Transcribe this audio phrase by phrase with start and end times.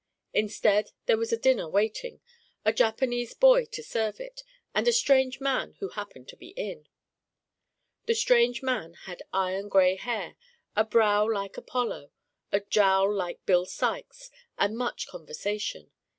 [0.33, 2.21] Instead there was a dinner waiting,
[2.65, 4.41] a Japanese boy to serve it,
[4.73, 6.87] and a strange man who had happened in.
[8.07, 10.37] The strange man had iron gray hair,
[10.75, 12.09] a brow like Apollo,
[12.51, 15.91] a jowl like Bill Sikes and much conversation.